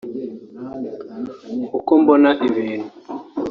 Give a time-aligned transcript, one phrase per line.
[1.77, 2.87] uko mbona ibintu